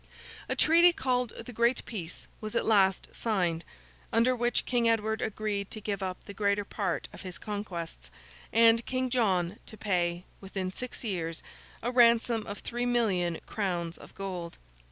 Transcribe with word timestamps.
A 0.49 0.55
treaty 0.55 0.91
called 0.93 1.31
the 1.45 1.53
Great 1.53 1.85
Peace, 1.85 2.25
was 2.41 2.55
at 2.55 2.65
last 2.65 3.09
signed, 3.15 3.63
under 4.11 4.35
which 4.35 4.65
King 4.65 4.89
Edward 4.89 5.21
agreed 5.21 5.69
to 5.69 5.79
give 5.79 6.01
up 6.01 6.23
the 6.23 6.33
greater 6.33 6.65
part 6.65 7.07
of 7.13 7.21
his 7.21 7.37
conquests, 7.37 8.09
and 8.51 8.83
King 8.87 9.11
John 9.11 9.59
to 9.67 9.77
pay, 9.77 10.23
within 10.39 10.71
six 10.71 11.03
years, 11.03 11.43
a 11.83 11.91
ransom 11.91 12.47
of 12.47 12.61
three 12.61 12.87
million 12.87 13.41
crowns 13.45 13.95
of 13.95 14.15
gold. 14.15 14.57